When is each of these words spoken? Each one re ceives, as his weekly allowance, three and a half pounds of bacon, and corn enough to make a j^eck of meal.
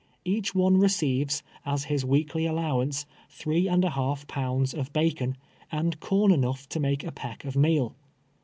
Each 0.25 0.55
one 0.55 0.77
re 0.77 0.87
ceives, 0.87 1.43
as 1.63 1.83
his 1.83 2.03
weekly 2.03 2.47
allowance, 2.47 3.05
three 3.29 3.67
and 3.67 3.85
a 3.85 3.91
half 3.91 4.25
pounds 4.25 4.73
of 4.73 4.91
bacon, 4.91 5.37
and 5.71 5.99
corn 5.99 6.31
enough 6.31 6.67
to 6.69 6.79
make 6.79 7.03
a 7.03 7.11
j^eck 7.11 7.45
of 7.45 7.55
meal. 7.55 7.93